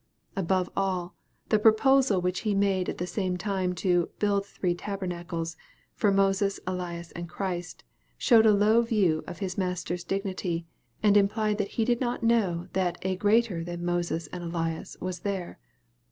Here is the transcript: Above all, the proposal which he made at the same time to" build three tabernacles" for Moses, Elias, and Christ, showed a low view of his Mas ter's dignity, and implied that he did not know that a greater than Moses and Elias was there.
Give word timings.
Above 0.35 0.67
all, 0.75 1.13
the 1.49 1.59
proposal 1.59 2.19
which 2.19 2.39
he 2.39 2.55
made 2.55 2.89
at 2.89 2.97
the 2.97 3.05
same 3.05 3.37
time 3.37 3.75
to" 3.75 4.09
build 4.17 4.47
three 4.47 4.73
tabernacles" 4.73 5.55
for 5.93 6.11
Moses, 6.11 6.59
Elias, 6.65 7.11
and 7.11 7.29
Christ, 7.29 7.83
showed 8.17 8.47
a 8.47 8.51
low 8.51 8.81
view 8.81 9.23
of 9.27 9.37
his 9.37 9.59
Mas 9.59 9.83
ter's 9.83 10.03
dignity, 10.03 10.65
and 11.03 11.15
implied 11.15 11.59
that 11.59 11.67
he 11.77 11.85
did 11.85 12.01
not 12.01 12.23
know 12.23 12.67
that 12.73 12.97
a 13.03 13.15
greater 13.15 13.63
than 13.63 13.85
Moses 13.85 14.25
and 14.33 14.43
Elias 14.43 14.97
was 14.99 15.19
there. 15.19 15.59